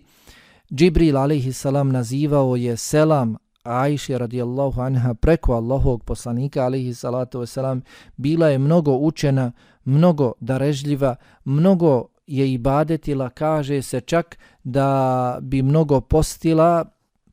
[0.73, 7.82] Džibril alaihi salam nazivao je selam Ajše radijallahu anha preko Allahovog poslanika alaihi salatu wasalam.
[8.17, 9.51] Bila je mnogo učena,
[9.86, 16.86] mnogo darežljiva, mnogo je ibadetila, kaže se čak da bi mnogo postila,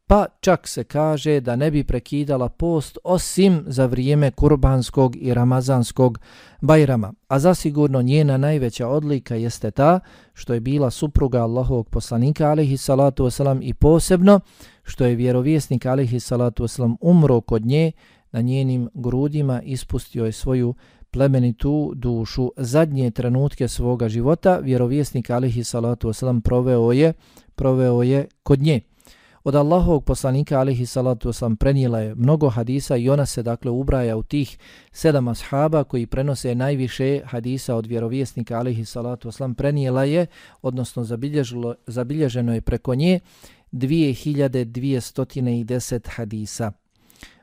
[0.07, 6.19] pa čak se kaže da ne bi prekidala post osim za vrijeme kurbanskog i ramazanskog
[6.61, 7.13] bajrama.
[7.29, 10.01] A zasigurno njena najveća odlika jeste ta
[10.35, 14.41] što je bila supruga Allahovog poslanika alihi salatu wasalam i posebno
[14.83, 17.93] što je vjerovjesnik alihi salatu wasalam umro kod nje
[18.33, 20.75] na njenim grudima ispustio je svoju
[21.11, 22.53] plemenitu dušu.
[22.57, 27.13] Zadnje trenutke svoga života vjerovjesnik alihi salatu wasalam proveo je,
[27.55, 28.81] proveo je kod nje.
[29.45, 34.17] Od Allahovog poslanika alihi salatu wasalam prenijela je mnogo hadisa i ona se dakle ubraja
[34.17, 34.59] u tih
[34.93, 40.27] sedam ashaba koji prenose najviše hadisa od vjerovjesnika alihi salatu wasalam prenijela je,
[40.63, 43.21] odnosno zabilježilo, zabilježeno je preko nje
[43.73, 46.73] 2210 hadisa.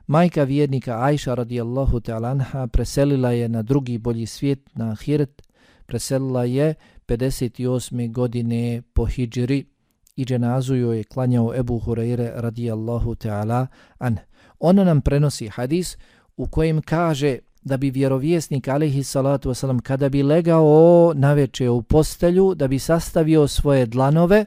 [0.06, 5.42] Majka vjernika Ajša radijallahu ta'lanha preselila je na drugi bolji svijet, na Ahiret,
[5.86, 6.74] preselila je
[7.06, 8.12] 58.
[8.12, 9.71] godine po Hidžri,
[10.16, 13.66] i dženazu joj je klanjao Ebu Hureyre radijallahu ta'ala
[13.98, 14.16] an.
[14.60, 15.96] Ona nam prenosi hadis
[16.36, 21.82] u kojem kaže da bi vjerovjesnik alaihi salatu wasalam kada bi legao na veče u
[21.82, 24.44] postelju da bi sastavio svoje dlanove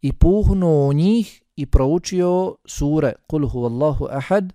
[0.00, 4.52] i puhnuo u njih i proučio sure Kul huvallahu ahad,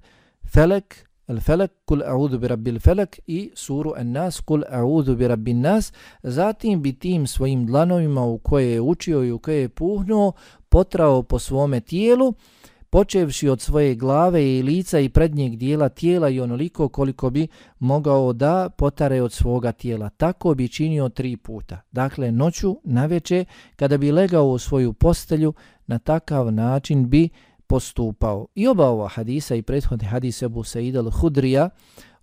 [0.53, 5.27] Felek El Felek, kul a'udhu bi rabbil Felek i suru En Nas, kul a'udhu bi
[5.27, 5.91] rabbin Nas,
[6.23, 10.31] zatim bi tim svojim dlanovima u koje je učio i u koje je puhnuo,
[10.69, 12.33] potrao po svome tijelu,
[12.89, 17.47] počevši od svoje glave i lica i prednjeg dijela tijela i onoliko koliko bi
[17.79, 20.09] mogao da potare od svoga tijela.
[20.09, 21.81] Tako bi činio tri puta.
[21.91, 25.53] Dakle, noću, na veče, kada bi legao u svoju postelju,
[25.87, 27.29] na takav način bi
[27.67, 28.47] postupao.
[28.55, 31.69] I oba ova hadisa i prethodni hadis Ebu Said al-Hudrija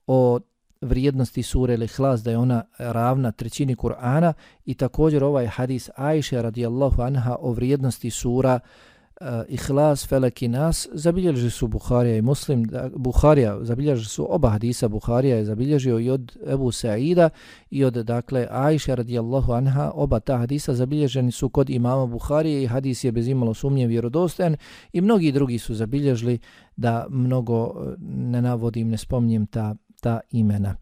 [0.07, 0.41] o
[0.81, 4.33] vrijednosti sure Lihlas da je ona ravna trećini Kur'ana
[4.65, 10.49] i također ovaj hadis Ajše radijallahu anha o vrijednosti sura uh, Eh, Ihlas, Felek i
[10.49, 12.65] Nas zabilježi su Buharija i Muslim.
[12.65, 14.89] Da, Buharija zabilježili su oba hadisa.
[14.89, 17.31] Buharija je zabilježio i od Ebu Saida
[17.71, 19.91] i od dakle Ajša radijallahu anha.
[19.95, 24.57] Oba ta hadisa zabilježeni su kod imama Buharije i hadis je bez imalo sumnje vjerodostojan
[24.93, 26.39] i mnogi drugi su zabilježili
[26.77, 30.77] da mnogo eh, ne navodim, ne spomnjem ta, ta imena.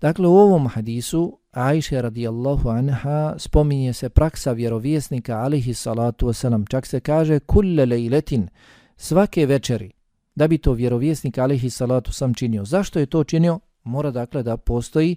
[0.00, 6.70] Dakle, u ovom hadisu Ajše radijallahu anha spominje se praksa vjerovjesnika alihi salatu wasalam.
[6.70, 8.48] Čak se kaže kulle lejletin
[8.96, 9.90] svake večeri
[10.34, 12.64] da bi to vjerovjesnik alihi salatu sam činio.
[12.64, 13.60] Zašto je to činio?
[13.84, 15.16] Mora dakle da postoji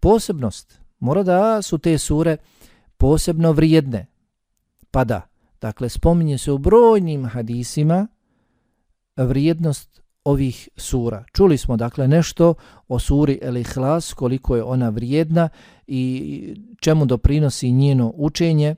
[0.00, 0.80] posebnost.
[0.98, 2.36] Mora da su te sure
[2.96, 4.06] posebno vrijedne.
[4.90, 5.20] Pa da,
[5.60, 8.06] dakle spominje se u brojnim hadisima
[9.16, 11.24] vrijednost ovih sura.
[11.32, 12.54] Čuli smo dakle nešto
[12.88, 15.48] o suri El Ihlas, koliko je ona vrijedna
[15.86, 18.74] i čemu doprinosi njeno učenje,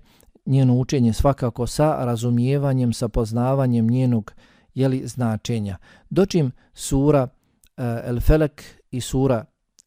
[0.47, 4.33] njeno učenje svakako sa razumijevanjem, sa poznavanjem njenog
[4.75, 5.77] jeli, značenja.
[6.11, 7.29] Dočim sura
[7.77, 9.45] eh, El Felek i sura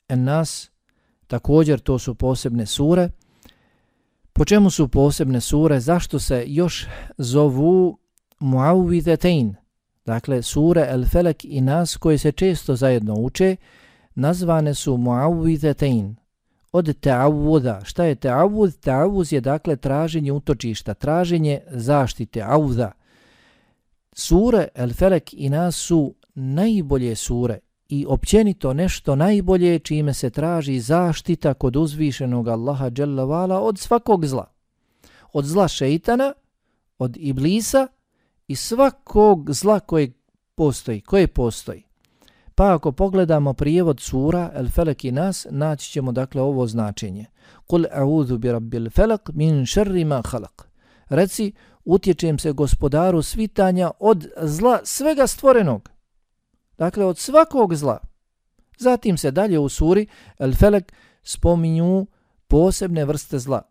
[0.09, 0.71] En Nas,
[1.27, 3.09] također to su posebne sure.
[4.33, 5.79] Po čemu su posebne sure?
[5.79, 7.97] Zašto se još zovu
[8.39, 9.60] Muawwidetein?
[10.11, 13.55] Dakle, sure El Felek i Nas koje se često zajedno uče,
[14.15, 16.15] nazvane su Muawwidetein,
[16.71, 17.83] od ta'awuda.
[17.83, 18.71] Šta je ta'awud?
[18.83, 22.91] Ta'awuz je dakle traženje utočišta, traženje zaštite, auda.
[24.13, 30.79] Sure El Felek i Nas su najbolje sure i općenito nešto najbolje čime se traži
[30.79, 34.51] zaštita kod uzvišenog Allaha Jalla od svakog zla.
[35.33, 36.33] Od zla šeitana,
[36.97, 37.87] od iblisa,
[38.51, 40.11] i svakog zla koje
[40.55, 41.83] postoji, koje postoji.
[42.55, 47.25] Pa ako pogledamo prijevod sura El Felek i Nas, naći ćemo dakle ovo značenje.
[47.67, 50.69] Kul a'udhu bi rabbil felak min šerri ma halak.
[51.09, 51.53] Reci,
[51.85, 55.89] utječem se gospodaru svitanja od zla svega stvorenog.
[56.77, 57.97] Dakle, od svakog zla.
[58.77, 60.07] Zatim se dalje u suri
[60.39, 62.07] El Felek spominju
[62.47, 63.70] posebne vrste zla.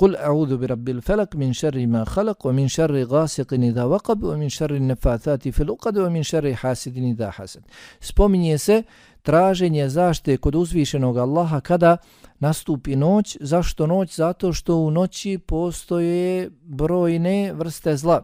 [0.00, 4.74] قل أعوذ برب الفلق من شر ما خلق ومن شر غاسق إذا وقب ومن شر
[4.74, 7.62] النفاثات في الأقد ومن شر حاسد إذا حسد
[8.00, 8.82] Spominje se
[9.22, 11.96] traženje zaštite kod uzvišenog Allaha kada
[12.38, 13.36] nastupi noć.
[13.40, 14.16] Zašto noć?
[14.16, 18.22] Zato što u noći postoje brojne vrste zla.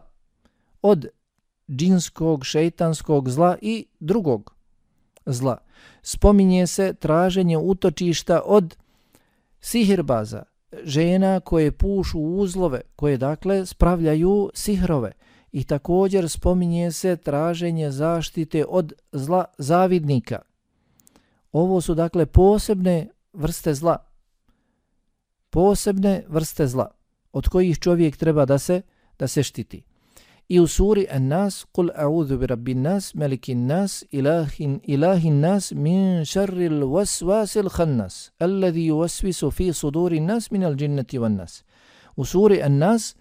[0.81, 1.05] Od
[1.71, 4.53] džinskog, šeitanskog zla i drugog
[5.25, 5.57] zla.
[6.01, 8.75] Spominje se traženje utočišta od
[9.61, 10.43] sihirbaza,
[10.82, 15.12] žena koje pušu uzlove, koje dakle spravljaju sihrove.
[15.52, 20.38] I također spominje se traženje zaštite od zla zavidnika.
[21.52, 23.96] Ovo su dakle posebne vrste zla.
[25.50, 26.90] Posebne vrste zla
[27.32, 28.82] od kojih čovjek treba da se
[29.18, 29.82] da se štiti.
[30.48, 36.24] I u suri An-Nas, Kul a'udhu bi rabbin nas, melikin nas, ilahin, ilahin nas, min
[36.24, 41.64] šarril waswasil khannas, alladhi yuwaswisu fi sudurin nas min al jinnati wan nas.
[42.16, 43.14] U suri An-Nas,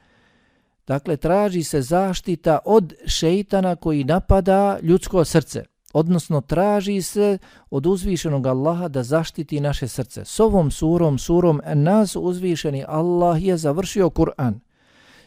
[0.88, 5.64] dakle, traži se zaštita od šeitana koji napada ljudsko srce.
[5.94, 7.38] Odnosno, traži se
[7.70, 10.26] od uzvišenog Allaha da zaštiti naše srce.
[10.26, 14.60] S ovom surom, surom An-Nas, uzvišeni Allah je završio Kur'an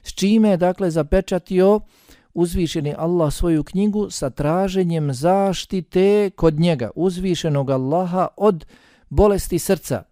[0.03, 1.81] s čime je dakle zapečatio
[2.35, 8.67] uzvišeni Allah svoju knjigu sa traženjem zaštite kod njega, uzvišenog Allaha od
[9.09, 10.03] bolesti srca.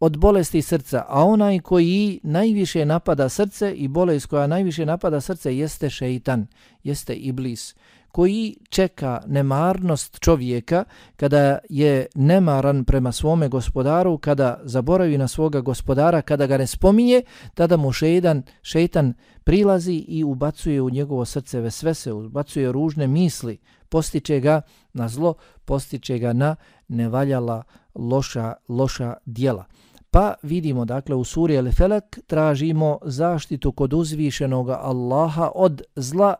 [0.00, 5.56] Od bolesti srca, a onaj koji najviše napada srce i bolest koja najviše napada srce
[5.56, 6.46] jeste šeitan,
[6.82, 7.74] jeste iblis
[8.12, 10.84] koji čeka nemarnost čovjeka
[11.16, 17.22] kada je nemaran prema svome gospodaru, kada zaboravi na svoga gospodara, kada ga ne spominje,
[17.54, 24.40] tada mu šeitan, šeitan prilazi i ubacuje u njegovo srce vesvese, ubacuje ružne misli, postiče
[24.40, 25.34] ga na zlo,
[25.64, 26.56] postiče ga na
[26.88, 27.62] nevaljala
[27.94, 29.64] loša, loša dijela.
[30.10, 36.34] Pa vidimo, dakle, u suri El Felak tražimo zaštitu kod uzvišenog Allaha od zla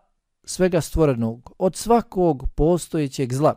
[0.49, 3.55] svega stvorenog, od svakog postojećeg zla.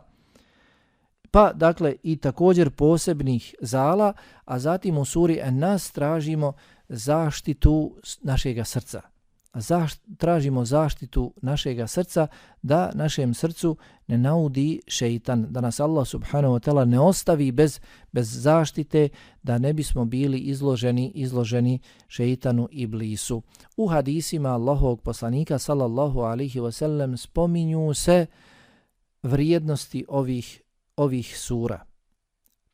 [1.30, 4.12] pa dakle i također posebnih zala,
[4.44, 6.52] a zatim u suri nas tražimo
[6.88, 9.11] zaštitu našega srca
[9.54, 12.26] zaš, tražimo zaštitu našega srca
[12.62, 13.76] da našem srcu
[14.06, 17.80] ne naudi šeitan, da nas Allah subhanahu wa ta'ala ne ostavi bez,
[18.12, 19.08] bez zaštite,
[19.42, 21.78] da ne bismo bili izloženi izloženi
[22.08, 23.42] šeitanu i blisu.
[23.76, 28.26] U hadisima Allahovog poslanika sallallahu alihi wasallam spominju se
[29.22, 30.62] vrijednosti ovih
[30.96, 31.91] ovih sura.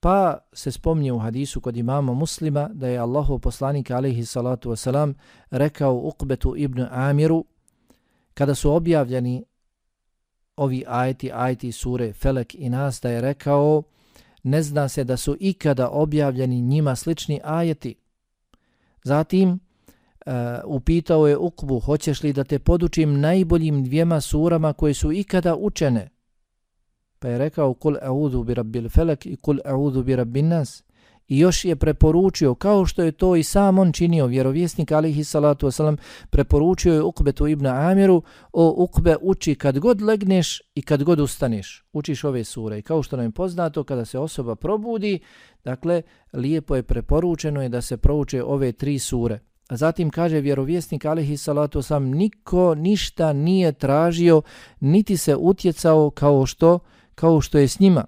[0.01, 5.15] Pa se spomnje u hadisu kod imama muslima da je Allahu poslanik alaihi salatu wasalam
[5.51, 7.45] rekao Uqbetu ibn Amiru
[8.35, 9.45] kada su objavljeni
[10.57, 13.83] ovi ajeti, ajeti sure Felek i Nas da je rekao
[14.43, 17.95] ne zna se da su ikada objavljeni njima slični ajeti.
[19.05, 20.33] Zatim uh,
[20.65, 26.09] upitao je Uqbu hoćeš li da te podučim najboljim dvijema surama koje su ikada učene
[27.19, 30.83] Pa je rekao kul a'udhu bi rabbil felek i kul a'udhu bi rabbin nas.
[31.29, 35.67] I još je preporučio, kao što je to i sam on činio, vjerovjesnik alihi salatu
[35.67, 35.97] wasalam,
[36.31, 41.85] preporučio je Ukbetu ibn Amiru, o Ukbe uči kad god legneš i kad god ustaneš,
[41.93, 42.79] učiš ove sure.
[42.79, 45.21] I kao što nam je poznato, kada se osoba probudi,
[45.65, 46.03] dakle,
[46.33, 49.41] lijepo je preporučeno je da se prouče ove tri sure.
[49.69, 54.43] A zatim kaže vjerovjesnik alihi salatu wasalam, niko ništa nije tražio,
[54.81, 56.79] niti se utjecao kao što
[57.19, 58.05] kao što je s njima,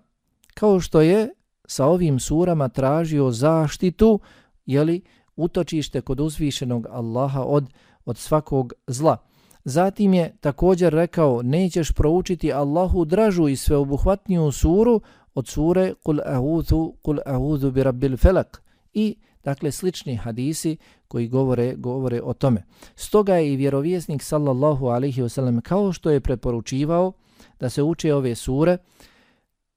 [0.55, 1.29] kao što je
[1.65, 4.21] sa ovim surama tražio zaštitu,
[4.67, 5.03] jeli,
[5.37, 7.67] utočište kod uzvišenog Allaha od,
[8.05, 9.17] od svakog zla.
[9.65, 15.01] Zatim je također rekao, nećeš proučiti Allahu dražu i sveobuhvatniju suru
[15.35, 18.63] od sure Kul a'udhu, kul a'udhu bi rabbil felak.
[18.93, 20.77] I, dakle, slični hadisi
[21.09, 22.63] koji govore, govore o tome.
[22.95, 27.13] Stoga je i vjerovjesnik sallallahu alaihi wasallam kao što je preporučivao
[27.61, 28.79] da se uče ove sure,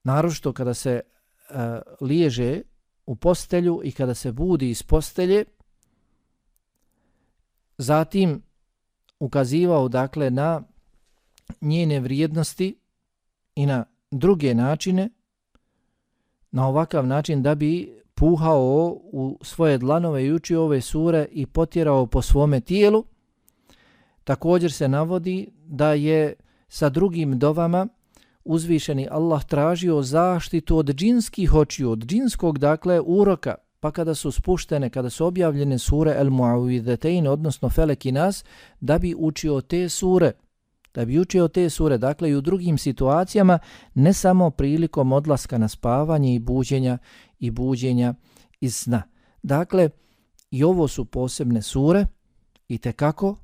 [0.03, 1.01] naročito kada se
[1.49, 1.55] uh,
[2.01, 2.61] liježe
[3.05, 5.45] u postelju i kada se budi iz postelje,
[7.77, 8.41] zatim
[9.19, 10.61] ukazivao dakle na
[11.61, 12.79] njene vrijednosti
[13.55, 15.09] i na druge načine,
[16.51, 22.05] na ovakav način da bi puhao u svoje dlanove i učio ove sure i potjerao
[22.05, 23.05] po svome tijelu.
[24.23, 26.33] Također se navodi da je
[26.73, 27.87] sa drugim dovama
[28.43, 34.89] uzvišeni Allah tražio zaštitu od džinskih očiju, od džinskog, dakle, uroka, pa kada su spuštene,
[34.89, 38.43] kada su objavljene sure El Muawidetein, odnosno Felek i Nas,
[38.79, 40.31] da bi učio te sure,
[40.93, 43.59] da bi učio te sure, dakle i u drugim situacijama,
[43.93, 46.97] ne samo prilikom odlaska na spavanje i buđenja
[47.39, 48.13] i buđenja
[48.61, 49.03] iz sna.
[49.43, 49.89] Dakle,
[50.51, 52.05] i ovo su posebne sure
[52.67, 53.35] i te kako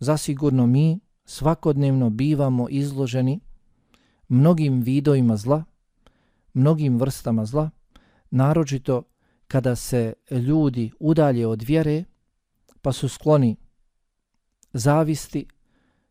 [0.00, 3.40] zasigurno mi svakodnevno bivamo izloženi
[4.28, 5.64] mnogim vidovima zla,
[6.54, 7.70] mnogim vrstama zla,
[8.30, 9.02] naročito
[9.48, 12.04] kada se ljudi udalje od vjere,
[12.82, 13.56] pa su skloni
[14.72, 15.46] zavisti,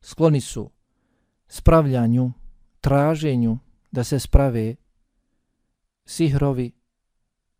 [0.01, 0.70] skloni su
[1.47, 2.32] spravljanju,
[2.82, 3.57] traženju
[3.91, 4.76] da se sprave
[6.05, 6.72] sihrovi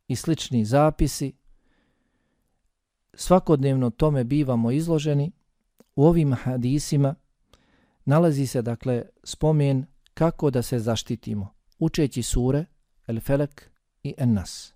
[0.08, 1.34] i slični zapisi,
[3.14, 5.32] svakodnevno tome bivamo izloženi,
[5.96, 7.16] u ovim hadisima
[8.06, 12.66] nalazi se dakle spomen kako da se zaštitimo, učeći sure
[13.08, 13.70] El Felek
[14.04, 14.74] i En Nas.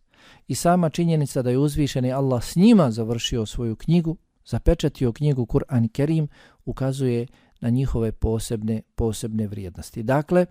[0.48, 5.88] I sama činjenica da je uzvišeni Allah s njima završio svoju knjigu, zapečatio knjigu Kur'an
[5.88, 6.28] Kerim,
[6.66, 7.28] ukazuje
[7.62, 10.04] na njihove posebne posebne vrijednosti.
[10.04, 10.46] Dakle,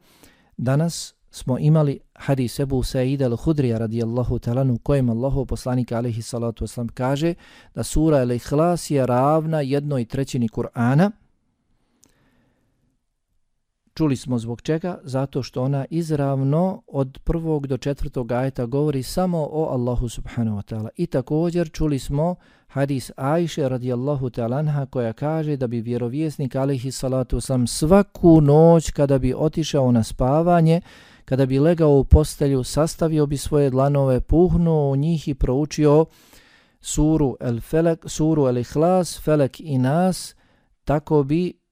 [0.57, 6.89] danas smo imali hadis Ebu Sa'id al-Hudrija radijallahu talanu kojem Allahu poslanik alaihi salatu wasalam
[6.95, 7.35] kaže
[7.75, 11.11] da sura al-Ikhlas je ravna jednoj trećini Kur'ana,
[13.97, 14.99] Čuli smo zbog čega?
[15.03, 20.75] Zato što ona izravno od prvog do četvrtog ajeta govori samo o Allahu subhanahu wa
[20.75, 20.89] ta'ala.
[20.97, 22.35] I također čuli smo
[22.67, 29.19] hadis Ajše radijallahu ta'ala koja kaže da bi vjerovjesnik alihi salatu sam svaku noć kada
[29.19, 30.81] bi otišao na spavanje,
[31.25, 36.05] kada bi legao u postelju, sastavio bi svoje dlanove, puhnuo u njih i proučio
[36.81, 40.35] suru El Felek, suru El Ihlas, Felek i Nas,
[40.85, 41.64] tako bi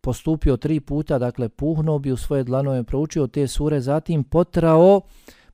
[0.00, 5.00] postupio tri puta, dakle puhnuo bi u svoje dlanove, proučio te sure, zatim potrao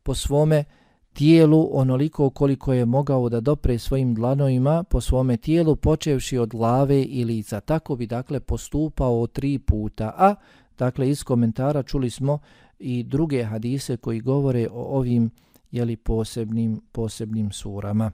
[0.03, 0.65] po svome
[1.13, 7.03] tijelu onoliko koliko je mogao da dopre svojim dlanovima po svome tijelu, počevši od glave
[7.03, 7.61] i lica.
[7.61, 10.13] Tako bi dakle postupao tri puta.
[10.17, 10.35] A
[10.79, 12.39] dakle iz komentara čuli smo
[12.79, 15.31] i druge hadise koji govore o ovim
[15.71, 18.11] jeli, posebnim, posebnim surama.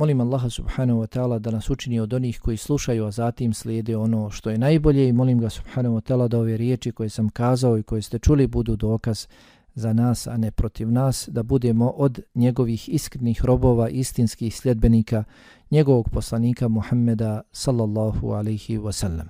[0.00, 3.96] Molim Allaha subhanahu wa ta'ala da nas učini od onih koji slušaju, a zatim slijede
[3.96, 7.28] ono što je najbolje i molim ga subhanahu wa ta'ala da ove riječi koje sam
[7.28, 9.26] kazao i koje ste čuli budu dokaz
[9.74, 15.24] za nas, a ne protiv nas, da budemo od njegovih iskrenih robova, istinskih sljedbenika,
[15.70, 19.26] njegovog poslanika Muhammeda sallallahu alaihi wasallam.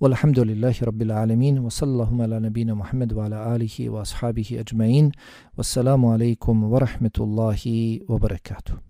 [0.00, 5.12] Walhamdulillahi rabbil alamin wa sallallahu ala nabina Muhammed wa ala alihi wa ashabihi ajma'in.
[5.56, 8.89] Wassalamu alaikum wa rahmetullahi wa barakatuh.